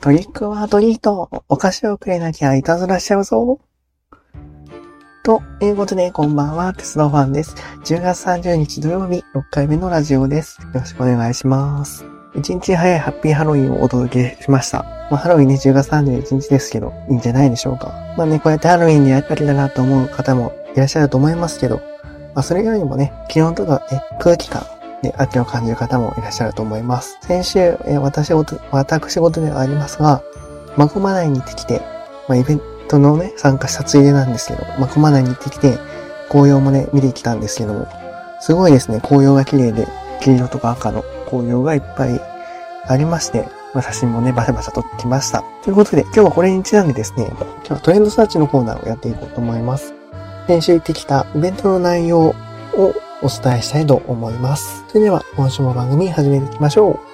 [0.00, 1.28] トリックはトリート。
[1.50, 3.60] お菓子をくれなきゃいたずらしちゃうぞ。
[5.22, 7.54] ということで、こんばんは、鉄道ファンです。
[7.84, 10.58] 10月30日土曜日、6回目のラジオです。
[10.62, 12.06] よろしくお願いします。
[12.34, 14.84] 一日早いハッピーハロウィンをお届けしました。
[14.84, 17.92] まあ、ハロウィンね、10月31日ですけど、いいんじゃないでしょうか。
[18.16, 21.76] まあね、こうやってハロウィンでやったりだなと思う方もいらっしゃると思いますけど、
[22.34, 24.64] まあ、それよりもね、気温とかね、空気感、
[25.02, 27.18] ね、秋を感じる方もいらっしゃると思います。
[27.22, 30.22] 先週、え私事、私事ではありますが、
[30.76, 31.80] まこま内に行ってきて、
[32.28, 35.78] まあ、イベントのね、参加したついでなんですけど、まこま内に行ってきて、
[36.28, 37.88] 紅葉もね、見てきたんですけども、
[38.40, 39.86] すごいですね、紅葉が綺麗で、
[40.20, 42.20] 黄色とか赤の紅葉がいっぱい
[42.86, 45.44] ありまして、まあ、写真もね、バシャバシャ撮ってきました。
[45.62, 49.94] ということで、今日はこれにちなんでですね、今日はトレンドサーチのコーナーをやっていこうと思います。
[50.46, 52.34] 先週行ってきたイベントの内容を
[53.22, 54.84] お伝えしたいと思います。
[54.88, 57.09] それでは、今週も番組始めていきましょう。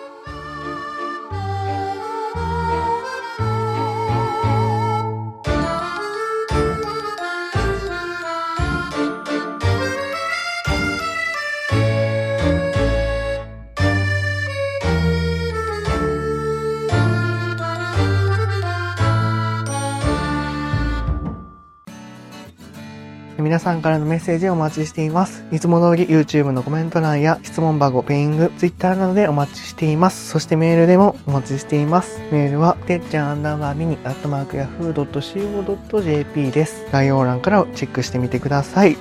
[23.47, 25.45] 皆さんからのメッセージをお待ちしています。
[25.53, 30.31] いつも通り YouTube のコメント欄や質問箱、ペイング、Twitter などでお待ちしています。
[30.31, 32.21] そしてメールでもお待ちしています。
[32.33, 36.89] メールは、てっちゃんアンダーバーミニ、アットマークヤフー .co.jp です。
[36.91, 38.97] 概要欄からチェックしてみてください。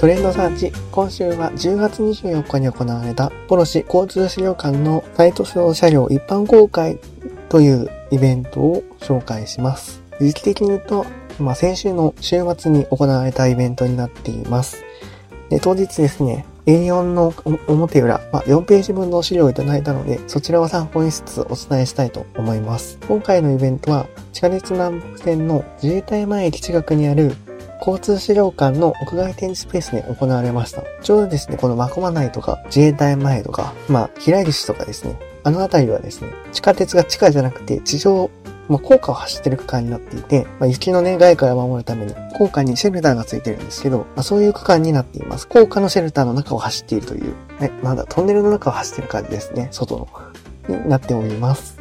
[0.00, 6.98] トレンドサーチ、今週は10月24日に行われたポロシ交通資料館のサイト上車両一般公開
[7.50, 10.02] というイベントを紹介します。
[10.18, 11.04] 時期的に言うと、
[11.38, 14.82] まあ、先週の週末に行われたイベントになっています。
[15.50, 17.34] で、当日ですね、A4 の
[17.66, 22.98] 表裏、まあ、4ページ分の資料をいただいたので、そちらを参考にしつつお伝えしたいと思います。
[23.06, 27.36] 今回のイベントは、地下鉄南北線の自衛隊前駅近くにある
[27.80, 30.82] 交通資料館の屋外展示スペースで行われました。
[31.02, 38.30] ちょうどですね、このマコマ内とか自衛隊前とか、まあ、平岸とかですね、あの辺りはですね、地下鉄が地下じゃなくて地上、
[38.68, 45.48] まあ、高架を走ってる区間になっていて、まあ、雪のね、害から守るために、高架にシェルターがついてるんですけど、まあ、そういう区間になっています。
[45.48, 50.08] 高架のシェルターの中を走っているという、ね、なんだ、トンネルの中を走ってる感じですね、外の。
[50.68, 51.79] になっております。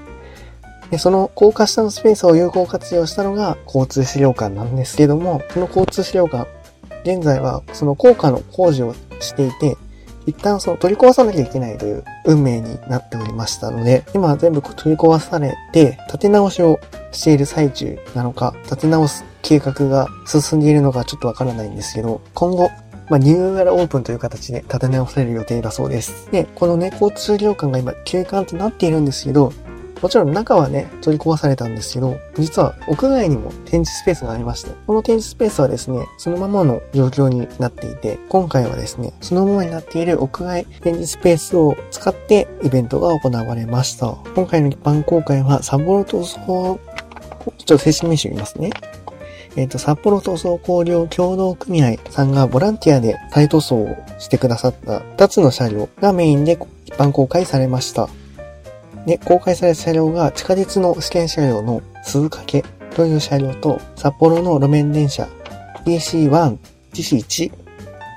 [0.92, 6.48] で、その高架下のスペースを有効活用したのが交通資料館なんですけども、この交通資料館、
[7.04, 9.78] 現在はその高架の工事をしていて、
[10.26, 16.80] 一旦その取り壊さなきゃいけないという運命になっておりましたので、今は全部取り壊されて、立て直しを
[17.12, 22.70] している最中なのか、立て直す計画が進んでいるのかちょっとわからないんですけど、今後、
[23.10, 26.30] まあ、ニューガラオープンという形で立て直される予定だそうです。
[26.32, 29.52] で、このね、交通資料館が今休館となっているんですけど、
[30.02, 44.16] もちろん中はね、取り壊されたんですけど、実は屋外にも展示スペースがありまして、この展示スペースはですね、そのままの状況になっていて、今回はですね、そのままになっている屋外展示スペースを使ってイベントが行われました。
[44.36, 46.80] 今回の一般公開は札幌塗装、ちょ
[47.52, 48.70] っと正式名称言いますね。
[49.56, 58.10] えっ、ー、と、札幌塗装工業協同組合さんがボランティアで再塗装をしてくださった2つの車両がメインで一般公開されました。
[59.10, 62.46] で、公開された車両が地下鉄の試験車両の鈴掛
[62.96, 65.28] という車両と、札幌の路面電車
[65.84, 66.58] DC1、
[66.94, 67.52] DC1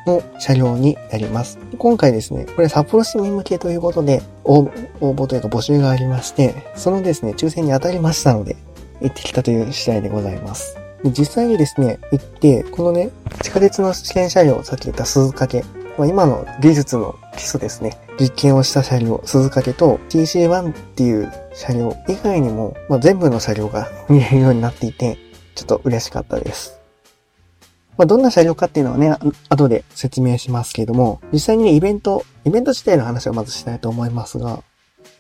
[0.07, 1.59] の車両になります。
[1.79, 4.65] 今回ですね、これ札幌市民向けということで応
[5.01, 8.57] 募というか募集がありまして、そのですね、抽選に当たりましたので、
[9.01, 10.77] 行ってきたという次第でございます。
[11.05, 13.09] 実際にですね、行って、このね、
[13.41, 17.99] 地下鉄の試験車両、さっき言った鈴掛まあ、今の技術の基礎ですね。
[18.19, 25.19] 実験をした車両、鈴掛と TC1 っていう車両以外にも、まあ、全部の車両が見えるようになっていて、
[25.55, 26.81] ちょっと嬉しかったです。
[27.99, 29.15] まあ、どんな車両かっていうのはね、
[29.49, 34.63] 後で説明しますけれども、実際にね、イベント、イベント自体の話をまずしたいと思いますが、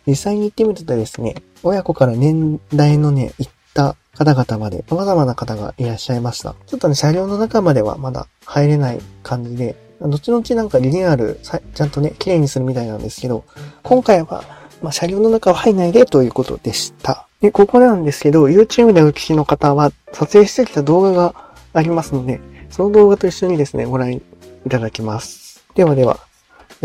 [0.07, 6.55] 実際に行ってみるとですね、親子から年代のね、行った方々まで様々な方がいらっしゃいました。
[6.67, 9.77] ちょっとね、車両の中まではまだ入れない感じで、
[10.09, 11.39] 後々なんかリニューアル、
[11.75, 13.45] ちゃんとね、綺麗にするみたいなんですけど、
[13.83, 14.45] 今回は、
[14.83, 17.27] まあ、車両の中は入んないでということでした。
[17.41, 21.35] で、ここなんですけど、YouTube でお聞きの方は、撮影してきた動画が
[21.73, 22.41] ありますので、
[22.71, 24.23] その動画と一緒にですね、ご覧い
[24.69, 25.65] ただきます。
[25.75, 26.19] ではでは、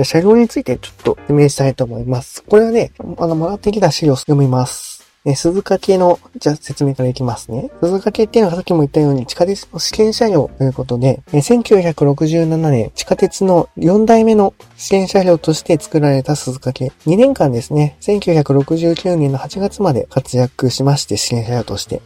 [0.04, 2.44] 車両についてちょっと説明したいと思います。
[2.44, 4.97] これはね、あの、もらってきた資料を読みます。
[5.30, 7.70] え鈴掛の、じゃあ説明からいきますね。
[7.82, 16.86] 鈴掛っていうのはさっきも言ったように地下鉄の試験車両ということで、え1967年地下鉄の4代目の試験車両として作られた鈴掛。
[17.06, 22.02] 2年間ですね、1969年の8月まで活躍しまして試験車両として、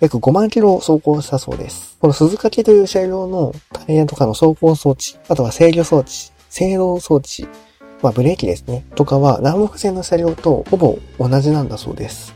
[0.00, 1.96] 約5万キロを走行したそうです。
[2.00, 7.46] この鈴掛という車両のタイヤとかの走行装置、あとは制御装置、制動装置、
[8.02, 12.34] まあブレーキですね、とかは南北線の車両とほぼ同じなんだそうです。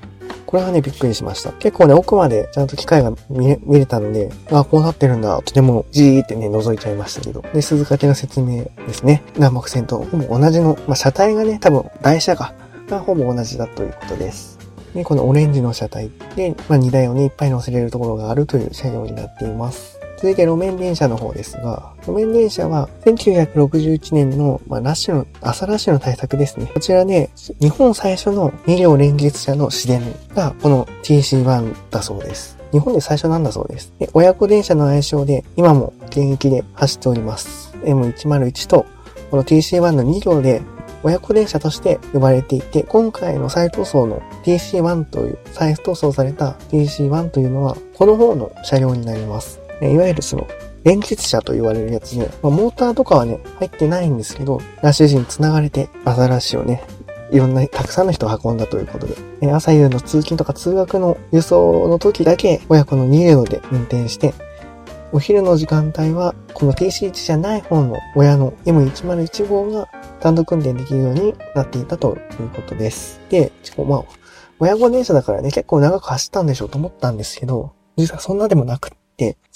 [0.50, 1.52] これはね、びっくりしました。
[1.52, 7.42] 結構ね、奥までちゃんと機械が見れ見れたので、あ、こうなってるんだ、とてもじーってね、覗いちゃいましたけど。
[7.54, 9.22] で、鈴掛けの説明ですね。
[9.36, 12.52] 南北線とほぼ同じの、まあ、車体がね、多分、台車が、
[12.88, 14.58] がほぼ同じだということです。
[14.92, 19.99] で、このオレンジの車体で、まあ、荷台をね、いっぱい乗せれるところがあるという車両になっています。
[20.20, 26.66] 続いて路面電車の方ですが、路面電車は1961年の、まあ、ラッシュの、朝ラッシュの対策ですね。
[26.74, 30.02] こちらで、日本最初の2両連結車の市電
[30.34, 32.58] がこの TC1 だそうです。
[32.70, 33.94] 日本で最初なんだそうです。
[33.98, 37.74] で親子電車の愛称で今も現役で走っております。
[37.84, 38.84] M101 と
[39.30, 40.60] この TC1 の2両で
[41.02, 49.62] 親子電車として呼ばれていて、今回の再塗装の TC1 という、再塗装された TC1 というのは、この方の車両になります。
[49.82, 50.46] いわゆるその、
[50.84, 56.82] 連結車と言われるやつで、まあ、モーターとかはね、入ってないんですけど、ラッシュ時に繋がれて、アザラシをね、
[57.30, 64.34] いろんな、たくさんの人を運んだということで、え朝夕の通勤とか通学の輸送の時だけ、親子の2両で運転して、
[65.12, 69.88] お昼の時間帯は、この TC1 じゃない方の親の M101 号が
[70.20, 73.20] 単独運転できるようになっていたということです。
[73.28, 73.52] で、
[73.86, 74.04] まあ、
[74.58, 78.99] 親子電車だからね、結構長く走ったんでしょうと思ったんですけど、実はそんなでもなくって、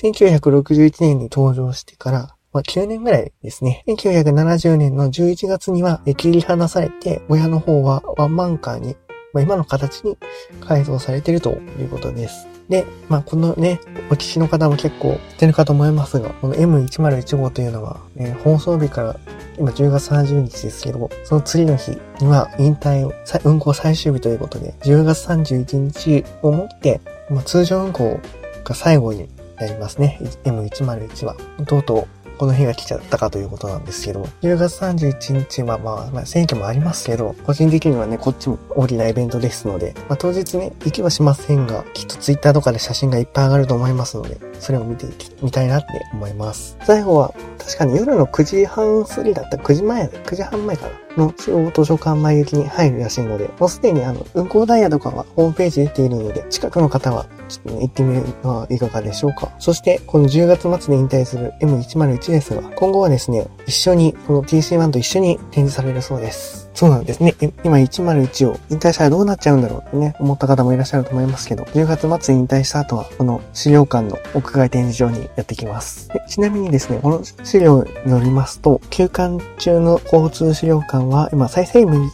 [0.00, 3.82] 1961年に登場してから、まあ、9年ぐらいですね。
[3.88, 8.96] 1970年の11月には切り離されて、親の方はワンマンカーに、
[9.32, 10.16] まあ、今の形に
[10.60, 12.46] 改造されているということです。
[12.68, 13.80] で、まあ、このね、
[14.10, 19.16] お聞きの方も結構知ってるかと思いますが、この M101 号というのは、えー、放送日から
[19.58, 23.12] 今10月30日ですけど、その次の日には引退を、
[23.44, 28.20] 運行最終日ということで、10月31日をもって、まあ、通常運行
[28.64, 30.18] が最後になりますね。
[30.44, 31.36] M101 は。
[31.66, 46.76] とうとうこの日が来ちゃったかということなんですけど、10月31日はまあ、まあ、選挙もありますけど、個人的にはね、こっちも大きなイベントですので、まあ当日ね、行きはしませんが、きっとツイッターとかで写真がいっぱい上がると思いますので、それを見ていきみたいなって思います。
[46.84, 59.52] 最後は、確かに夜の9時半過ぎだった、9時前、9時半前かなの中央図書館前行きに入るらしいので、もうすでにあの、運行ダイヤとかはホームページ出ているので、近くの方はちょっとね、行ってみるのはいかがでしょうか。
[59.58, 66.63] そして、この10月末で引退する M101 ですが、今後はですね、一緒に、この TC1 と一緒に展示されるそうです。
[66.74, 67.34] そうなんですね。
[67.62, 76.10] 今101を引退したらどうなっちゃうんだろうってね、思った方もいらっしゃると思いますけど、10月末引退した後は、この資料館の屋外展示場にやってきます。
[76.28, 82.10] ちなみにですね、この資料によりますと、休館中の交通資料館は今再生向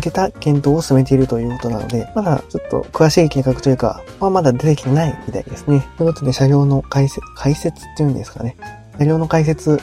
[0.00, 5.86] けた検討を進めているということなので、まだちょっと詳しい計画というか、まあ、まだ出てきてないみたいですね。
[5.98, 8.56] ということで、車両の解説、解説っていうんですかね。
[8.98, 9.78] 車両の解説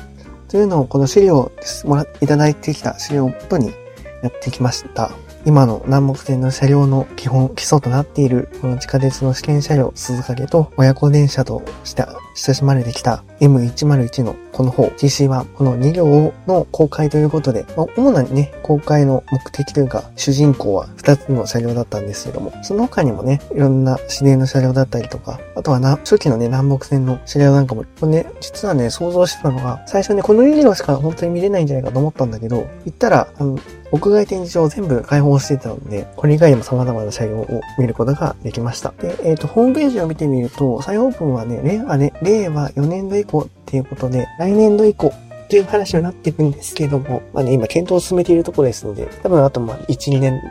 [0.48, 1.52] というのをこの資料
[1.86, 3.74] もらいただいてきた資料をもとに
[4.22, 5.12] やってきました。
[5.46, 12.06] 今の南北線の車両の基本、基礎となっている、この地下鉄の試験車両、鈴掛と親子電車として
[12.36, 33.58] 親しまれてきた M101 のこの方、TC1、この2両の公開ということで、まあ、主なね、公開の目的というか、主人公は2つの車両だったんですけども、その他にもね、いろんな指定の車両だったりとか、あとはな、初期のね、南北線の車両なんかも、これね、実はね、想像してたのが、最初ね、この2両しか本当に見れないんじゃないかと思ったんだけど、行ったら、あの、
[33.92, 38.94] 屋外展示場を全部開放してたので、これ以外にも様々な車両を見ることができました。
[39.00, 45.14] で、えっ、ー、と、ホームページを見てみると、再オープンはね、令和ね、令和4年度以降っていうことで、来年度以降
[45.50, 50.42] という話になっていくんですけども、まあね、今検討を進めているところですので、多分あとまあ1、2年、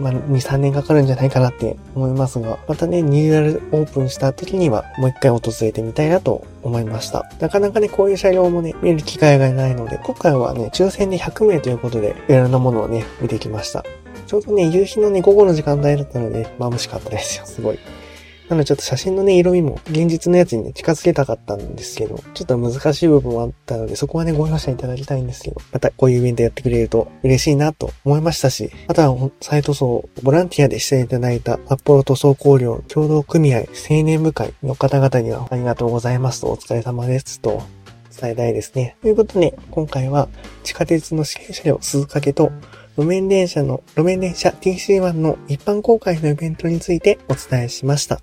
[0.00, 7.30] まあ2、3年かかるんじゃないかなって思いますが、またね、ニューアルオープンした時にはもう一回訪れてみたいなと思いました。
[7.40, 13.84] なかなかね、こういう車両もね、見る機会がないので、今回はね、抽選で100名ということで、いろんなものをね、見てきました。
[14.26, 17.78] ちょうどね、夕日のね、午後の時間帯だったので、眩しかったですよ、すごい。
[18.52, 37.62] なのでちょっと写真のね、色味も現実のやつにね、近づけたかったんですけど、ちょっと難しい部分もあったので、そこはね、ご容赦いただきたいんですけど、またこういうイベントやってくれると嬉しいなと思いましたし、あとは、サイト層、ボランティアで出演いただいた札幌塗装工業協同組合青年部会の方々にはありがとうございますと、お疲れ様ですと、
[38.20, 38.96] 伝えたいですね。
[39.00, 40.28] ということで、今回は
[40.62, 42.52] 地下鉄の試験車両鈴掛と
[42.98, 48.20] 路面電車の、路面電車 TC1 の一般公開のイベントについてお伝えしました。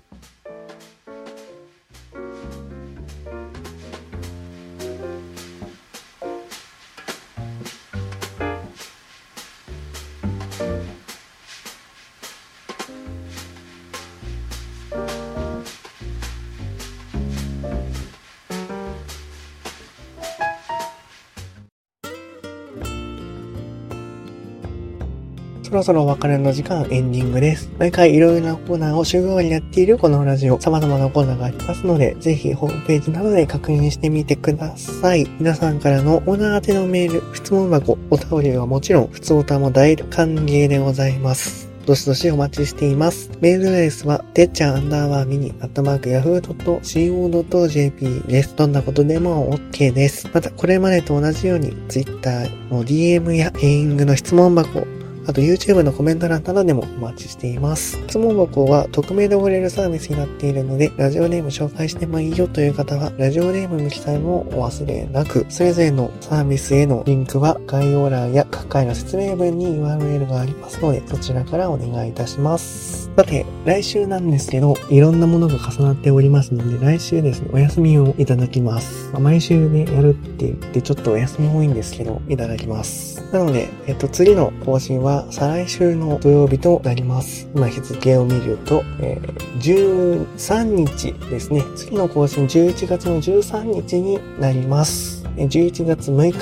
[25.70, 27.70] そろそろお別れの時間、エンディングです。
[27.78, 35.28] 毎回いろいろなコーナーを週替わりやっているこのラジオ、様々なコーナーがありますので、ぜひホームページなどで確認してみてください。
[35.38, 41.70] 皆さんからのオーナー宛てのメール、質問箱、お便りはもちろん、普通おたも大歓迎でございます。
[41.86, 43.30] どしどしお待ちしています。
[43.40, 48.56] メールアドレスは、てっちゃんアンダーバーミニ、アットマーク、ヤフー .co.jp です。
[48.56, 50.28] どんなことでも OK です。
[50.34, 54.84] また、これまでと同じように、Twitter の DM やペイングの質問箱、
[55.30, 57.96] あと YouTube のコメント欄などでもお待ちしています。
[58.08, 73.08] 質問箱は匿名で送れるサービスになっているので、ラジオネーム紹介してもいいよという方は、ラジオネームの記載もお忘れなく、それぞれのサービスへのリンクは概要欄や各回の説明文に URL がありますので、そちらからお願いいたします。
[73.16, 79.10] さて、来週なんですけど、いろんなものが重なっておりますので、来週ですね、お休みをいただきます。
[79.12, 83.22] ま、毎週ね、やるって言ってちょっとお休み多いんですけど、いただきます。
[83.32, 87.48] なので、えっと、次の更新は再来週の土曜日となります。
[87.54, 91.62] 今日付を見ると、えー、13日ですね。
[91.76, 95.24] 次の更新11月の13日になります。
[95.36, 96.40] 11月6日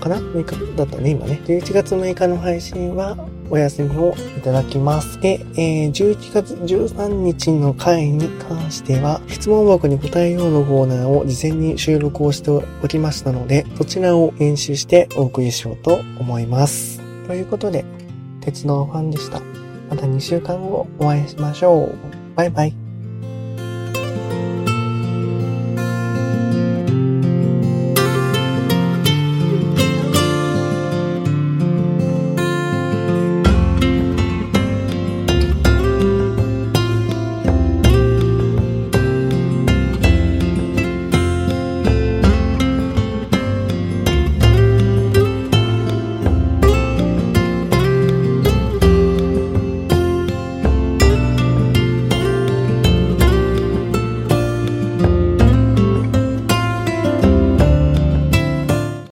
[0.00, 1.40] かな ?6 日だったね、今ね。
[1.44, 3.16] 11月6日の配信は
[3.50, 5.20] お休みをいただきます。
[5.20, 17.00] で、えー、11月13日の回に関しては、質問箱に答えようのコーナーを事前に収録をしておきましたので、そちらを編集してお送りしようと思います。
[17.26, 17.84] ということで、
[18.48, 19.40] 鉄道ファンでした。
[19.90, 21.98] また2週間後お会いしましょう。
[22.34, 22.87] バイバイ。